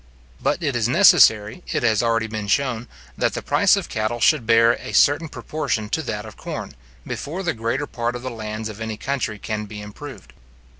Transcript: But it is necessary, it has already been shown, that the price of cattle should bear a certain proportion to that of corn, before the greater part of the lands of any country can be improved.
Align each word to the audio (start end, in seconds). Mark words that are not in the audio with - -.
But 0.41 0.63
it 0.63 0.75
is 0.75 0.87
necessary, 0.89 1.61
it 1.67 1.83
has 1.83 2.01
already 2.01 2.25
been 2.25 2.47
shown, 2.47 2.87
that 3.15 3.35
the 3.35 3.43
price 3.43 3.75
of 3.75 3.87
cattle 3.87 4.19
should 4.19 4.47
bear 4.47 4.71
a 4.79 4.93
certain 4.95 5.29
proportion 5.29 5.89
to 5.89 6.01
that 6.01 6.25
of 6.25 6.35
corn, 6.37 6.73
before 7.05 7.43
the 7.43 7.53
greater 7.53 7.85
part 7.85 8.15
of 8.15 8.23
the 8.23 8.31
lands 8.31 8.67
of 8.67 8.81
any 8.81 8.97
country 8.97 9.37
can 9.37 9.65
be 9.65 9.79
improved. 9.79 10.33